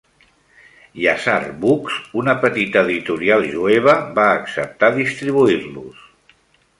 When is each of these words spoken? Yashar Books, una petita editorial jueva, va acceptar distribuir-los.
Yashar 1.01 1.41
Books, 1.65 1.99
una 2.21 2.35
petita 2.45 2.83
editorial 2.87 3.45
jueva, 3.57 3.95
va 4.21 4.25
acceptar 4.39 4.89
distribuir-los. 4.97 6.01